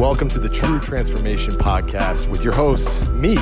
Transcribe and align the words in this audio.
Welcome 0.00 0.28
to 0.30 0.38
the 0.38 0.48
True 0.48 0.80
Transformation 0.80 1.52
Podcast 1.52 2.30
with 2.30 2.42
your 2.42 2.54
host, 2.54 3.06
me, 3.10 3.34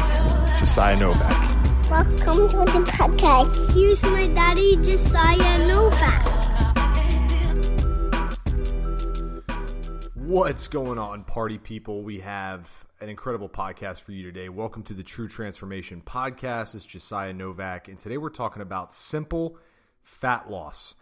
Josiah 0.59 0.97
Novak. 0.97 1.89
Welcome 1.89 2.49
to 2.49 2.57
the 2.73 2.85
podcast. 2.85 3.73
Here's 3.75 4.03
my 4.03 4.27
daddy, 4.27 4.75
Josiah 4.79 5.69
Novak. 5.69 6.27
What's 10.17 10.67
going 10.67 10.99
on, 10.99 11.23
party 11.23 11.59
people? 11.59 12.03
We 12.03 12.19
have 12.19 12.69
an 13.01 13.09
incredible 13.09 13.49
podcast 13.49 14.01
for 14.01 14.11
you 14.11 14.25
today. 14.25 14.49
Welcome 14.49 14.83
to 14.83 14.95
the 14.95 15.05
True 15.05 15.29
Transformation 15.29 16.03
Podcast. 16.05 16.75
It's 16.75 16.85
Josiah 16.85 17.35
Novak, 17.35 17.87
and 17.87 18.01
today 18.01 18.19
we're 18.19 18.31
talking 18.31 18.63
about 18.63 18.93
simple 18.93 19.59
fat 20.03 20.51
loss. 20.51 20.97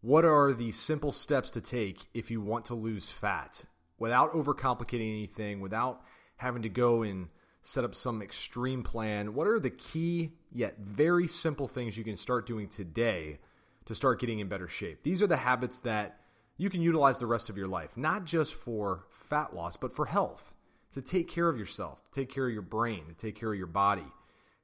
What 0.00 0.24
are 0.24 0.54
the 0.54 0.72
simple 0.72 1.12
steps 1.12 1.50
to 1.50 1.60
take 1.60 2.06
if 2.14 2.30
you 2.30 2.40
want 2.40 2.64
to 2.66 2.74
lose 2.74 3.10
fat 3.10 3.62
without 3.98 4.32
overcomplicating 4.32 5.10
anything, 5.10 5.60
without 5.60 6.02
having 6.36 6.62
to 6.62 6.68
go 6.68 7.02
and 7.02 7.28
set 7.62 7.84
up 7.84 7.94
some 7.94 8.22
extreme 8.22 8.82
plan? 8.82 9.34
What 9.34 9.46
are 9.46 9.60
the 9.60 9.70
key 9.70 10.32
yet 10.52 10.78
very 10.78 11.28
simple 11.28 11.68
things 11.68 11.96
you 11.96 12.04
can 12.04 12.16
start 12.16 12.46
doing 12.46 12.68
today 12.68 13.40
to 13.86 13.94
start 13.94 14.20
getting 14.20 14.38
in 14.38 14.48
better 14.48 14.68
shape? 14.68 15.02
These 15.02 15.22
are 15.22 15.26
the 15.26 15.36
habits 15.36 15.78
that 15.80 16.20
you 16.56 16.70
can 16.70 16.82
utilize 16.82 17.18
the 17.18 17.26
rest 17.26 17.50
of 17.50 17.56
your 17.56 17.68
life, 17.68 17.96
not 17.96 18.24
just 18.24 18.54
for 18.54 19.04
fat 19.12 19.54
loss, 19.54 19.76
but 19.76 19.94
for 19.94 20.06
health, 20.06 20.54
to 20.92 21.02
take 21.02 21.28
care 21.28 21.48
of 21.48 21.58
yourself, 21.58 22.02
to 22.04 22.20
take 22.20 22.32
care 22.32 22.46
of 22.46 22.52
your 22.52 22.62
brain, 22.62 23.04
to 23.08 23.14
take 23.14 23.38
care 23.38 23.52
of 23.52 23.58
your 23.58 23.66
body, 23.66 24.06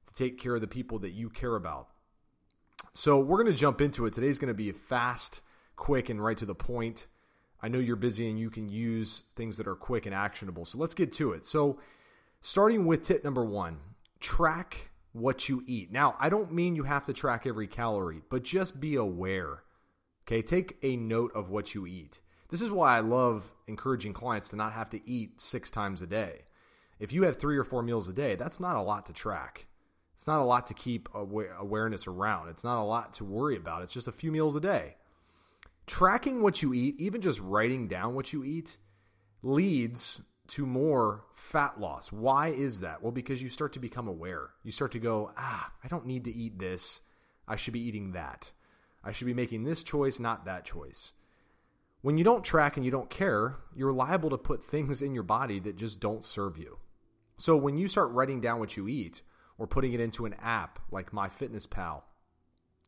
to 0.06 0.14
take 0.14 0.41
care 0.41 0.55
of 0.55 0.60
the 0.60 0.66
people 0.66 0.98
that 1.00 1.12
you 1.12 1.28
care 1.30 1.56
about. 1.56 1.88
So 2.94 3.19
we're 3.19 3.42
going 3.42 3.52
to 3.52 3.58
jump 3.58 3.80
into 3.80 4.06
it. 4.06 4.14
Today's 4.14 4.38
going 4.38 4.48
to 4.48 4.55
be 4.55 4.72
fast, 4.72 5.41
quick, 5.77 6.08
and 6.08 6.22
right 6.22 6.36
to 6.38 6.46
the 6.46 6.55
point. 6.55 7.06
I 7.62 7.68
know 7.68 7.78
you're 7.78 7.96
busy 7.96 8.28
and 8.28 8.38
you 8.38 8.50
can 8.50 8.68
use 8.68 9.22
things 9.36 9.56
that 9.56 9.66
are 9.66 9.74
quick 9.74 10.06
and 10.06 10.14
actionable. 10.14 10.64
So 10.64 10.78
let's 10.78 10.94
get 10.94 11.12
to 11.12 11.32
it. 11.32 11.46
So, 11.46 11.78
starting 12.40 12.84
with 12.84 13.02
tip 13.02 13.24
number 13.24 13.44
one 13.44 13.78
track 14.20 14.91
what 15.12 15.48
you 15.48 15.62
eat. 15.66 15.92
Now, 15.92 16.16
I 16.19 16.28
don't 16.28 16.52
mean 16.52 16.77
you 16.77 16.82
have 16.82 17.05
to 17.06 17.12
track 17.12 17.47
every 17.47 17.69
calorie, 17.69 18.22
but 18.30 18.42
just 18.42 18.80
be 18.80 18.97
aware. 18.97 19.62
Okay, 20.27 20.42
take 20.42 20.77
a 20.82 20.97
note 20.97 21.32
of 21.34 21.50
what 21.50 21.75
you 21.75 21.86
eat. 21.86 22.20
This 22.48 22.62
is 22.62 22.70
why 22.70 22.97
I 22.97 23.00
love 23.00 23.50
encouraging 23.66 24.12
clients 24.12 24.48
to 24.48 24.56
not 24.56 24.72
have 24.72 24.91
to 24.91 25.08
eat 25.08 25.41
six 25.41 25.70
times 25.70 26.02
a 26.02 26.06
day. 26.06 26.42
If 26.98 27.12
you 27.12 27.25
have 27.25 27.36
three 27.36 27.56
or 27.56 27.64
four 27.64 27.82
meals 27.82 28.08
a 28.08 28.12
day, 28.12 28.34
that's 28.34 28.60
not 28.60 28.77
a 28.77 28.82
lot 28.82 29.06
to 29.06 29.12
track. 29.12 29.66
It's 30.14 30.27
not 30.27 30.41
a 30.41 30.44
lot 30.44 30.69
to 30.69 30.75
keep 30.75 31.08
awareness 31.14 32.06
around. 32.06 32.48
It's 32.48 32.64
not 32.64 32.80
a 32.80 32.84
lot 32.84 33.14
to 33.14 33.25
worry 33.25 33.56
about. 33.56 33.82
It's 33.82 33.92
just 33.92 34.08
a 34.08 34.12
few 34.12 34.30
meals 34.30 34.56
a 34.56 34.60
day. 34.60 34.97
Tracking 35.86 36.42
what 36.42 36.62
you 36.62 36.72
eat, 36.72 36.96
even 36.98 37.20
just 37.20 37.40
writing 37.40 37.88
down 37.88 38.14
what 38.14 38.32
you 38.32 38.44
eat, 38.44 38.77
leads 39.42 40.20
to 40.48 40.66
more 40.66 41.24
fat 41.34 41.80
loss. 41.80 42.10
Why 42.12 42.48
is 42.48 42.80
that? 42.80 43.02
Well, 43.02 43.12
because 43.12 43.42
you 43.42 43.48
start 43.48 43.74
to 43.74 43.80
become 43.80 44.08
aware. 44.08 44.50
You 44.62 44.72
start 44.72 44.92
to 44.92 44.98
go, 44.98 45.30
ah, 45.36 45.72
I 45.82 45.88
don't 45.88 46.06
need 46.06 46.24
to 46.24 46.34
eat 46.34 46.58
this. 46.58 47.00
I 47.46 47.56
should 47.56 47.74
be 47.74 47.86
eating 47.86 48.12
that. 48.12 48.50
I 49.02 49.12
should 49.12 49.26
be 49.26 49.34
making 49.34 49.64
this 49.64 49.82
choice, 49.82 50.18
not 50.18 50.46
that 50.46 50.64
choice. 50.64 51.12
When 52.02 52.19
you 52.19 52.24
don't 52.24 52.44
track 52.44 52.76
and 52.76 52.84
you 52.84 52.91
don't 52.91 53.10
care, 53.10 53.56
you're 53.74 53.92
liable 53.92 54.30
to 54.30 54.38
put 54.38 54.64
things 54.64 55.02
in 55.02 55.14
your 55.14 55.22
body 55.22 55.60
that 55.60 55.76
just 55.76 56.00
don't 56.00 56.24
serve 56.24 56.58
you. 56.58 56.78
So 57.36 57.56
when 57.56 57.76
you 57.76 57.88
start 57.88 58.12
writing 58.12 58.41
down 58.41 58.60
what 58.60 58.76
you 58.76 58.88
eat, 58.88 59.22
or 59.58 59.66
putting 59.66 59.92
it 59.92 60.00
into 60.00 60.26
an 60.26 60.34
app 60.42 60.78
like 60.91 61.12
MyFitnessPal. 61.12 62.02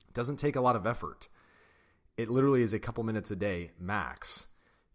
It 0.09 0.15
doesn't 0.15 0.39
take 0.39 0.57
a 0.57 0.61
lot 0.61 0.77
of 0.77 0.87
effort. 0.87 1.29
It 2.17 2.31
literally 2.31 2.63
is 2.63 2.73
a 2.73 2.79
couple 2.79 3.05
minutes 3.05 3.31
a 3.31 3.37
day 3.37 3.73
max. 3.79 4.47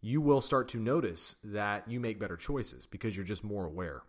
You 0.02 0.22
will 0.22 0.42
start 0.42 0.70
to 0.70 0.80
notice 0.80 1.36
that 1.44 1.88
you 1.88 2.00
make 2.00 2.20
better 2.20 2.36
choices 2.36 2.88
because 2.88 3.16
you're 3.16 3.24
just 3.26 3.44
more 3.44 3.66
aware. 3.66 4.02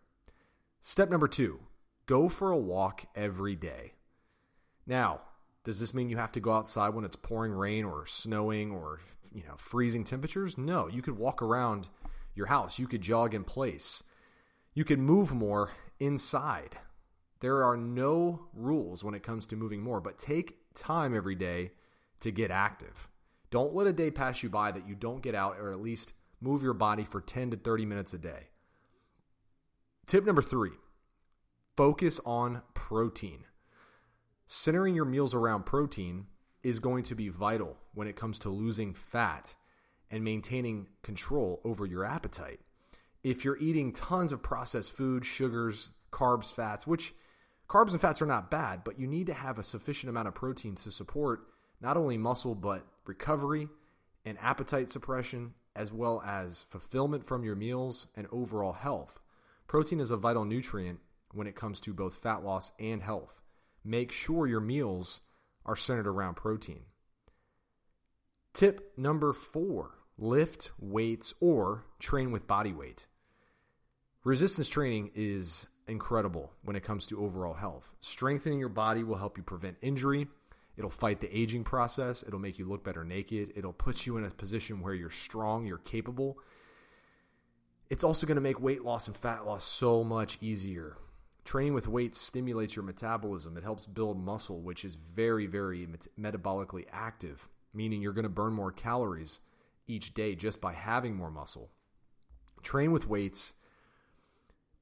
Step 0.80 1.10
number 1.10 1.28
two 1.28 1.60
go 2.06 2.30
for 2.30 2.50
a 2.50 2.56
walk 2.56 3.05
every 3.14 3.55
day. 3.55 3.92
Now, 4.86 5.20
does 5.64 5.78
this 5.78 5.92
mean 5.92 6.08
you 6.08 6.17
have 6.17 6.33
to 6.33 6.40
go 6.40 6.52
outside 6.52 6.95
when 6.95 7.05
it's 7.05 7.17
pouring 7.17 7.52
rain 7.52 7.84
or 7.84 8.06
snowing 8.06 8.70
or 8.70 9.00
you 9.30 9.42
know 9.46 9.56
freezing 9.56 10.05
temperatures? 10.05 10.56
No, 10.56 10.89
you 10.89 11.02
could 11.02 11.18
walk 11.18 11.42
around 11.42 11.89
your 12.34 12.46
house. 12.46 12.79
You 12.79 12.89
could 12.89 13.02
jog 13.02 13.34
in 13.34 13.44
place. 13.44 14.02
You 14.73 14.86
could 14.86 14.98
move 14.98 15.34
more 15.34 15.70
inside. 16.00 16.79
There 17.40 17.64
are 17.64 17.77
no 17.77 18.48
rules 18.55 19.05
when 19.05 19.14
it 19.14 19.23
comes 19.23 19.48
to 19.48 19.56
moving 19.56 19.83
more, 19.83 20.00
but 20.00 20.17
take 20.17 20.56
time 20.74 21.14
every 21.14 21.34
day 21.34 21.73
to 22.22 22.33
get 22.33 22.50
active. 22.50 23.08
Don't 23.50 23.74
let 23.74 23.86
a 23.86 23.92
day 23.92 24.10
pass 24.10 24.42
you 24.42 24.48
by 24.48 24.72
that 24.72 24.88
you 24.88 24.94
don't 24.94 25.22
get 25.22 25.34
out 25.34 25.58
or 25.58 25.70
at 25.70 25.80
least 25.80 26.14
move 26.40 26.62
your 26.62 26.74
body 26.74 27.05
for 27.05 27.20
10 27.20 27.50
to 27.50 27.56
30 27.56 27.86
minutes 27.86 28.14
a 28.14 28.18
day. 28.18 28.48
Tip 30.06 30.24
number 30.24 30.42
three 30.42 30.72
focus 31.77 32.20
on 32.24 32.62
protein. 32.74 33.44
Centering 34.46 34.94
your 34.94 35.05
meals 35.05 35.34
around 35.34 35.64
protein 35.64 36.27
is 36.62 36.80
going 36.80 37.05
to 37.05 37.14
be 37.14 37.28
vital 37.28 37.77
when 37.94 38.06
it 38.06 38.16
comes 38.16 38.40
to 38.40 38.50
losing 38.50 38.94
fat 38.94 39.55
and 40.11 40.22
maintaining 40.22 40.86
control 41.02 41.61
over 41.64 41.86
your 41.86 42.05
appetite. 42.05 42.61
If 43.24 43.44
you're 43.44 43.58
eating 43.58 43.92
tons 43.92 44.32
of 44.32 44.42
processed 44.42 44.92
food, 44.92 45.24
sugars, 45.24 45.90
carbs, 46.12 46.52
fats, 46.52 46.86
which 46.86 47.14
Carbs 47.72 47.92
and 47.92 48.00
fats 48.02 48.20
are 48.20 48.27
not 48.27 48.50
bad, 48.50 48.84
but 48.84 48.98
you 48.98 49.06
need 49.06 49.28
to 49.28 49.32
have 49.32 49.58
a 49.58 49.62
sufficient 49.64 50.11
amount 50.11 50.28
of 50.28 50.34
protein 50.34 50.74
to 50.74 50.90
support 50.90 51.52
not 51.82 51.96
only 51.96 52.16
muscle, 52.16 52.54
but 52.54 52.86
recovery 53.06 53.68
and 54.24 54.38
appetite 54.40 54.88
suppression, 54.88 55.52
as 55.74 55.92
well 55.92 56.22
as 56.24 56.64
fulfillment 56.70 57.26
from 57.26 57.44
your 57.44 57.56
meals 57.56 58.06
and 58.14 58.26
overall 58.30 58.72
health. 58.72 59.18
Protein 59.66 60.00
is 60.00 60.10
a 60.10 60.16
vital 60.16 60.44
nutrient 60.44 61.00
when 61.32 61.46
it 61.46 61.56
comes 61.56 61.80
to 61.80 61.92
both 61.92 62.14
fat 62.14 62.44
loss 62.44 62.72
and 62.78 63.02
health. 63.02 63.40
Make 63.84 64.12
sure 64.12 64.46
your 64.46 64.60
meals 64.60 65.20
are 65.66 65.76
centered 65.76 66.06
around 66.06 66.34
protein. 66.34 66.82
Tip 68.54 68.92
number 68.96 69.32
four 69.32 69.90
lift 70.18 70.70
weights 70.78 71.34
or 71.40 71.84
train 71.98 72.30
with 72.30 72.46
body 72.46 72.72
weight. 72.72 73.06
Resistance 74.24 74.68
training 74.68 75.10
is 75.14 75.66
incredible 75.88 76.52
when 76.62 76.76
it 76.76 76.84
comes 76.84 77.06
to 77.06 77.24
overall 77.24 77.54
health. 77.54 77.92
Strengthening 78.02 78.58
your 78.58 78.68
body 78.68 79.02
will 79.02 79.16
help 79.16 79.36
you 79.36 79.42
prevent 79.42 79.78
injury. 79.80 80.28
It'll 80.77 80.90
fight 80.90 81.20
the 81.20 81.36
aging 81.36 81.64
process. 81.64 82.22
It'll 82.27 82.38
make 82.38 82.58
you 82.58 82.66
look 82.66 82.83
better 82.83 83.05
naked. 83.05 83.52
It'll 83.56 83.72
put 83.72 84.06
you 84.06 84.16
in 84.16 84.24
a 84.24 84.30
position 84.30 84.80
where 84.80 84.94
you're 84.94 85.10
strong, 85.10 85.66
you're 85.66 85.78
capable. 85.78 86.38
It's 87.90 88.05
also 88.05 88.27
going 88.27 88.36
to 88.36 88.42
make 88.42 88.60
weight 88.60 88.82
loss 88.82 89.06
and 89.06 89.16
fat 89.16 89.44
loss 89.44 89.64
so 89.64 90.02
much 90.02 90.38
easier. 90.40 90.96
Training 91.44 91.74
with 91.74 91.88
weights 91.88 92.18
stimulates 92.18 92.74
your 92.74 92.84
metabolism. 92.84 93.56
It 93.56 93.64
helps 93.64 93.84
build 93.84 94.18
muscle, 94.18 94.62
which 94.62 94.84
is 94.84 94.96
very, 94.96 95.46
very 95.46 95.86
metabolically 96.18 96.86
active, 96.90 97.46
meaning 97.74 98.00
you're 98.00 98.12
going 98.12 98.22
to 98.22 98.30
burn 98.30 98.55
more 98.55 98.72
calories 98.72 99.40
each 99.86 100.14
day 100.14 100.34
just 100.34 100.61
by 100.61 100.72
having 100.72 101.16
more 101.16 101.30
muscle. 101.30 101.70
Train 102.62 102.92
with 102.92 103.08
weights 103.08 103.52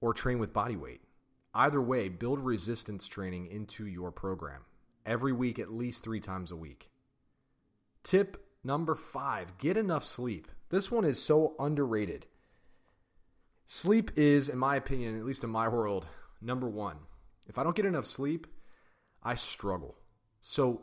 or 0.01 0.15
train 0.15 0.39
with 0.39 0.53
body 0.53 0.77
weight. 0.77 1.01
Either 1.53 1.81
way, 1.81 2.09
build 2.09 2.39
resistance 2.39 3.09
training 3.09 3.47
into 3.47 3.87
your 3.87 4.13
program 4.13 4.61
every 5.05 5.33
week, 5.33 5.59
at 5.59 5.73
least 5.73 6.05
three 6.05 6.21
times 6.21 6.51
a 6.51 6.57
week. 6.57 6.91
Tip 8.03 8.45
number 8.65 8.95
five 8.95 9.59
get 9.59 9.77
enough 9.77 10.05
sleep. 10.05 10.49
This 10.69 10.91
one 10.91 11.05
is 11.05 11.23
so 11.23 11.55
underrated. 11.59 12.27
Sleep 13.67 14.13
is, 14.17 14.49
in 14.49 14.59
my 14.59 14.77
opinion, 14.77 15.17
at 15.17 15.25
least 15.25 15.45
in 15.45 15.51
my 15.51 15.69
world, 15.69 16.07
number 16.41 16.69
one. 16.69 16.97
If 17.49 17.59
I 17.59 17.63
don't 17.63 17.77
get 17.77 17.87
enough 17.87 18.07
sleep, 18.07 18.47
I 19.23 19.35
struggle. 19.35 19.97
So 20.41 20.83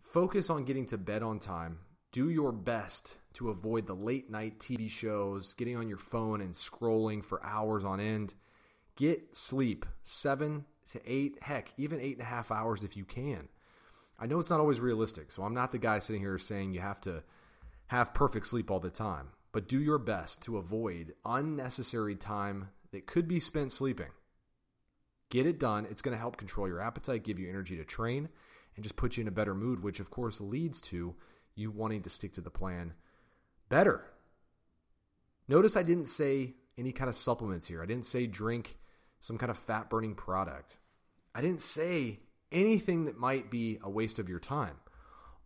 focus 0.00 0.50
on 0.50 0.64
getting 0.64 0.86
to 0.86 0.98
bed 0.98 1.22
on 1.22 1.38
time. 1.38 1.78
Do 2.12 2.28
your 2.30 2.52
best 2.52 3.16
to 3.34 3.50
avoid 3.50 3.86
the 3.86 3.94
late 3.94 4.30
night 4.30 4.58
TV 4.58 4.90
shows, 4.90 5.52
getting 5.54 5.76
on 5.76 5.88
your 5.88 5.98
phone 5.98 6.40
and 6.40 6.52
scrolling 6.52 7.24
for 7.24 7.44
hours 7.44 7.84
on 7.84 8.00
end. 8.00 8.34
Get 8.96 9.36
sleep 9.36 9.86
seven 10.02 10.64
to 10.92 11.00
eight, 11.06 11.38
heck, 11.42 11.72
even 11.76 12.00
eight 12.00 12.18
and 12.18 12.22
a 12.22 12.30
half 12.30 12.50
hours 12.50 12.84
if 12.84 12.96
you 12.96 13.04
can. 13.04 13.48
I 14.18 14.26
know 14.26 14.38
it's 14.38 14.50
not 14.50 14.60
always 14.60 14.80
realistic, 14.80 15.32
so 15.32 15.42
I'm 15.42 15.54
not 15.54 15.72
the 15.72 15.78
guy 15.78 15.98
sitting 15.98 16.20
here 16.20 16.38
saying 16.38 16.72
you 16.72 16.80
have 16.80 17.00
to 17.02 17.22
have 17.86 18.14
perfect 18.14 18.46
sleep 18.46 18.70
all 18.70 18.80
the 18.80 18.90
time, 18.90 19.28
but 19.52 19.68
do 19.68 19.80
your 19.80 19.98
best 19.98 20.42
to 20.42 20.58
avoid 20.58 21.14
unnecessary 21.24 22.16
time 22.16 22.68
that 22.92 23.06
could 23.06 23.26
be 23.26 23.40
spent 23.40 23.72
sleeping. 23.72 24.10
Get 25.30 25.46
it 25.46 25.58
done. 25.58 25.86
It's 25.90 26.02
going 26.02 26.14
to 26.14 26.20
help 26.20 26.36
control 26.36 26.68
your 26.68 26.80
appetite, 26.80 27.24
give 27.24 27.38
you 27.38 27.48
energy 27.48 27.76
to 27.76 27.84
train, 27.84 28.28
and 28.74 28.82
just 28.82 28.96
put 28.96 29.16
you 29.16 29.22
in 29.22 29.28
a 29.28 29.32
better 29.32 29.54
mood, 29.54 29.82
which 29.82 30.00
of 30.00 30.10
course 30.10 30.40
leads 30.40 30.80
to 30.82 31.14
you 31.54 31.70
wanting 31.70 32.02
to 32.02 32.10
stick 32.10 32.34
to 32.34 32.40
the 32.40 32.50
plan 32.50 32.92
better. 33.68 34.04
Notice 35.48 35.76
I 35.76 35.82
didn't 35.82 36.08
say 36.08 36.54
any 36.76 36.92
kind 36.92 37.08
of 37.08 37.16
supplements 37.16 37.66
here. 37.66 37.82
I 37.82 37.86
didn't 37.86 38.06
say 38.06 38.26
drink 38.26 38.76
some 39.20 39.38
kind 39.38 39.50
of 39.50 39.58
fat 39.58 39.88
burning 39.88 40.14
product. 40.14 40.78
I 41.34 41.40
didn't 41.40 41.62
say 41.62 42.20
anything 42.50 43.04
that 43.04 43.18
might 43.18 43.50
be 43.50 43.78
a 43.82 43.90
waste 43.90 44.18
of 44.18 44.28
your 44.28 44.40
time. 44.40 44.76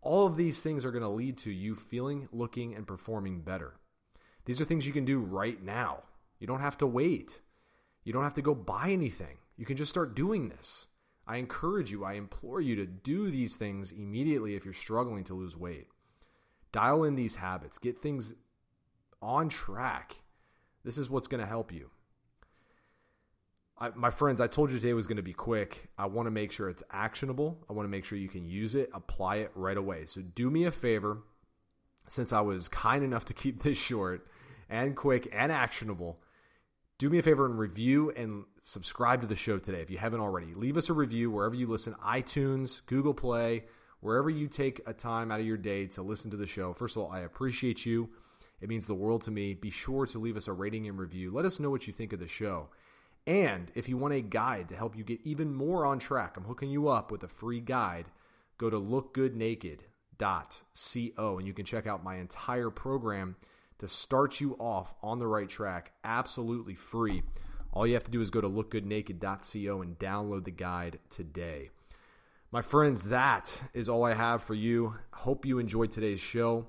All 0.01 0.27
of 0.27 0.37
these 0.37 0.61
things 0.61 0.85
are 0.85 0.91
going 0.91 1.03
to 1.03 1.09
lead 1.09 1.39
to 1.39 1.51
you 1.51 1.75
feeling, 1.75 2.29
looking, 2.33 2.75
and 2.75 2.87
performing 2.87 3.43
better. 3.43 3.75
These 4.45 4.61
are 4.61 4.65
things 4.65 4.87
you 4.87 4.93
can 4.93 5.05
do 5.05 5.19
right 5.19 5.63
now. 5.63 6.03
You 6.39 6.47
don't 6.47 6.61
have 6.61 6.79
to 6.79 6.87
wait. 6.87 7.41
You 8.05 8.13
don't 8.13 8.25
have 8.25 8.35
to 8.35 8.43
go 8.43 8.55
buy 8.55 8.91
anything. 8.91 9.39
You 9.57 9.65
can 9.65 9.77
just 9.77 9.91
start 9.91 10.15
doing 10.15 10.49
this. 10.49 10.87
I 11.27 11.37
encourage 11.39 11.91
you, 11.91 12.05
I 12.05 12.15
implore 12.15 12.61
you 12.61 12.77
to 12.77 12.87
do 12.87 13.31
these 13.31 13.57
things 13.57 13.93
immediately 13.93 14.57
if 14.57 14.65
you're 14.65 14.75
struggling 14.75 15.25
to 15.25 15.35
lose 15.35 15.57
weight. 15.57 15.89
Dial 16.71 17.05
in 17.05 17.15
these 17.15 17.37
habits, 17.37 17.79
get 17.79 18.03
things 18.03 18.35
on 19.23 19.49
track. 19.49 20.21
This 20.85 20.99
is 20.99 21.09
what's 21.09 21.29
going 21.29 21.41
to 21.41 21.47
help 21.47 21.73
you. 21.73 21.89
I, 23.85 23.91
my 23.95 24.09
friends, 24.09 24.41
I 24.41 24.47
told 24.47 24.71
you 24.71 24.79
today 24.79 24.95
was 24.95 25.07
going 25.07 25.19
to 25.19 25.23
be 25.23 25.35
quick. 25.35 25.91
I 25.99 26.07
want 26.07 26.27
to 26.27 26.31
make 26.31 26.53
sure 26.53 26.71
it's 26.71 26.83
actionable. 26.91 27.59
I 27.69 27.75
want 27.75 27.85
to 27.85 27.91
make 27.91 28.07
sure 28.07 28.17
you 28.17 28.31
can 28.31 28.47
use 28.47 28.75
it, 28.75 28.89
apply 28.95 29.37
it 29.37 29.51
right 29.55 29.77
away. 29.77 30.07
So 30.07 30.23
do 30.23 30.51
me 30.51 30.65
a 30.65 30.71
favor, 30.71 31.19
since 32.09 32.33
I 32.33 32.41
was 32.41 32.69
kind 32.69 33.05
enough 33.05 33.27
to 33.27 33.35
keep 33.35 33.63
this 33.63 33.77
short 33.77 34.27
and 34.71 34.97
quick 34.97 35.29
and 35.35 35.53
actionable, 35.53 36.19
do 36.97 37.11
me 37.11 37.19
a 37.19 37.23
favor 37.23 37.45
and 37.45 37.59
review 37.59 38.11
and 38.11 38.45
subscribe 38.63 39.21
to 39.21 39.27
the 39.27 39.37
show 39.37 39.59
today 39.59 39.83
if 39.83 39.91
you 39.91 39.99
haven't 39.99 40.21
already. 40.21 40.55
Leave 40.55 40.79
us 40.79 40.89
a 40.89 40.95
review 40.95 41.31
wherever 41.31 41.55
you 41.55 41.67
listen 41.67 41.95
iTunes, 42.03 42.81
Google 42.87 43.13
Play, 43.13 43.65
wherever 44.01 44.31
you 44.31 44.49
take 44.49 44.81
a 44.87 44.95
time 44.95 45.31
out 45.31 45.41
of 45.41 45.47
your 45.47 45.59
day 45.59 45.89
to 45.89 46.03
listen 46.03 46.31
to 46.31 46.39
the 46.39 46.47
show. 46.47 46.73
First 46.73 46.97
of 46.97 47.03
all, 47.03 47.13
I 47.13 47.21
appreciate 47.21 47.85
you. 47.85 48.09
It 48.63 48.71
means 48.71 48.87
the 48.87 48.95
world 48.95 49.23
to 49.23 49.31
me. 49.31 49.53
Be 49.53 49.69
sure 49.69 50.07
to 50.07 50.19
leave 50.19 50.39
us 50.39 50.49
a 50.49 50.55
rating 50.55 50.89
and 50.89 50.99
review. 50.99 51.33
Let 51.33 51.45
us 51.45 51.61
know 51.61 51.69
what 51.69 51.87
you 51.87 51.93
think 51.93 52.15
of 52.15 52.19
the 52.21 52.29
show. 52.29 52.71
And 53.27 53.71
if 53.75 53.89
you 53.89 53.97
want 53.97 54.15
a 54.15 54.21
guide 54.21 54.69
to 54.69 54.77
help 54.77 54.97
you 54.97 55.05
get 55.05 55.21
even 55.25 55.55
more 55.55 55.87
on 55.87 55.99
track, 55.99 56.37
I'm 56.37 56.45
hooking 56.45 56.71
you 56.71 56.89
up 56.89 57.11
with 57.11 57.23
a 57.23 57.29
free 57.29 57.61
guide. 57.61 58.07
Go 58.59 58.69
to 58.69 58.79
lookgoodnaked.co 58.79 61.39
and 61.39 61.47
you 61.47 61.55
can 61.55 61.65
check 61.65 61.87
out 61.87 62.05
my 62.05 62.17
entire 62.17 62.71
program 62.71 63.37
to 63.79 63.89
start 63.89 64.41
you 64.41 64.55
off 64.59 64.95
on 65.03 65.19
the 65.19 65.27
right 65.27 65.49
track 65.49 65.93
absolutely 66.05 66.75
free. 66.75 67.23
All 67.73 67.87
you 67.87 67.95
have 67.95 68.05
to 68.05 68.11
do 68.11 68.21
is 68.21 68.31
go 68.31 68.41
to 68.41 68.49
lookgoodnaked.co 68.49 69.83
and 69.83 69.99
download 69.99 70.45
the 70.45 70.51
guide 70.51 70.99
today. 71.11 71.71
My 72.53 72.63
friends, 72.63 73.05
that 73.05 73.61
is 73.73 73.89
all 73.89 74.05
I 74.05 74.15
have 74.15 74.45
for 74.45 74.55
you. 74.55 74.95
Hope 75.13 75.45
you 75.45 75.59
enjoyed 75.59 75.91
today's 75.91 76.21
show. 76.21 76.69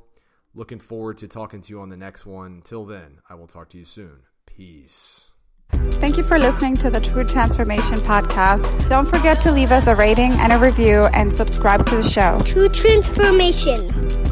Looking 0.55 0.79
forward 0.79 1.17
to 1.17 1.27
talking 1.27 1.61
to 1.61 1.69
you 1.69 1.81
on 1.81 1.89
the 1.89 1.97
next 1.97 2.25
one. 2.25 2.53
Until 2.53 2.85
then, 2.85 3.19
I 3.29 3.35
will 3.35 3.45
talk 3.45 3.69
to 3.69 3.77
you 3.77 3.85
soon. 3.85 4.21
Peace. 4.47 5.29
Thank 5.71 6.17
you 6.17 6.23
for 6.23 6.37
listening 6.37 6.75
to 6.77 6.89
the 6.89 6.99
True 6.99 7.23
Transformation 7.23 7.97
Podcast. 7.97 8.89
Don't 8.89 9.09
forget 9.09 9.41
to 9.41 9.51
leave 9.51 9.71
us 9.71 9.87
a 9.87 9.95
rating 9.95 10.33
and 10.33 10.53
a 10.53 10.59
review 10.59 11.05
and 11.13 11.33
subscribe 11.33 11.85
to 11.87 11.97
the 11.97 12.03
show. 12.03 12.39
True 12.45 12.69
transformation. 12.69 14.24